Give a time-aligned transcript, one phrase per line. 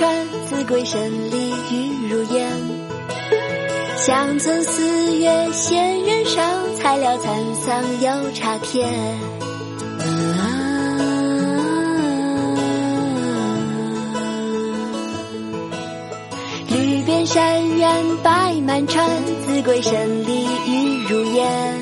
[0.00, 0.98] 川，子规声
[1.30, 2.50] 里雨如烟。
[3.98, 6.40] 乡村四月闲人少，
[6.78, 8.88] 才了蚕桑又插田。
[16.70, 19.06] 绿遍山原白满川，
[19.44, 19.92] 子规声
[20.26, 21.76] 里雨如烟。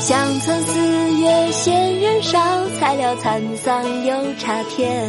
[0.00, 5.08] 乡村四月闲人少，才了蚕桑又插田。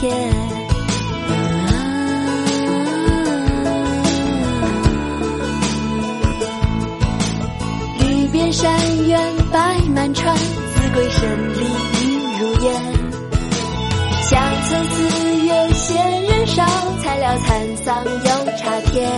[0.00, 0.34] 天啊。
[8.00, 8.70] 绿遍山
[9.06, 9.18] 原
[9.50, 10.42] 白满川，子
[10.94, 11.22] 规声
[11.54, 11.60] 里
[12.02, 12.04] 雨
[12.40, 12.66] 如烟。
[14.22, 14.96] 乡村四
[15.46, 16.64] 月闲人少，
[17.02, 19.10] 才了蚕桑又插田。